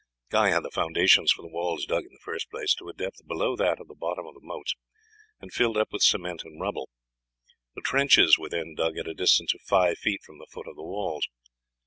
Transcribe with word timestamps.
Guy 0.31 0.49
had 0.49 0.63
the 0.63 0.71
foundations 0.71 1.31
for 1.31 1.43
the 1.43 1.47
walls 1.51 1.85
dug 1.85 2.05
in 2.05 2.11
the 2.11 2.17
first 2.25 2.49
place, 2.49 2.73
to 2.73 2.89
a 2.89 2.93
depth 2.93 3.19
below 3.27 3.55
that 3.55 3.79
of 3.79 3.87
the 3.87 3.93
bottom 3.93 4.25
of 4.25 4.33
the 4.33 4.39
moats, 4.41 4.73
and 5.39 5.53
filled 5.53 5.77
up 5.77 5.89
with 5.91 6.01
cement 6.01 6.41
and 6.43 6.59
rubble. 6.59 6.89
The 7.75 7.81
trenches 7.83 8.35
were 8.35 8.49
then 8.49 8.73
dug 8.73 8.97
at 8.97 9.07
a 9.07 9.13
distance 9.13 9.53
of 9.53 9.61
five 9.61 9.99
feet 9.99 10.23
from 10.23 10.39
the 10.39 10.47
foot 10.49 10.67
of 10.67 10.75
the 10.75 10.81
walls. 10.81 11.27